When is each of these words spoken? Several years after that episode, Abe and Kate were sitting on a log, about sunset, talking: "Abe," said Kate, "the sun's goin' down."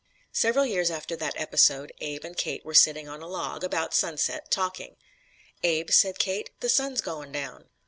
Several 0.33 0.65
years 0.65 0.89
after 0.89 1.15
that 1.17 1.39
episode, 1.39 1.93
Abe 2.01 2.25
and 2.25 2.35
Kate 2.35 2.65
were 2.65 2.73
sitting 2.73 3.07
on 3.07 3.21
a 3.21 3.27
log, 3.27 3.63
about 3.63 3.93
sunset, 3.93 4.49
talking: 4.49 4.95
"Abe," 5.61 5.91
said 5.91 6.17
Kate, 6.17 6.49
"the 6.59 6.69
sun's 6.69 7.01
goin' 7.01 7.31
down." 7.31 7.65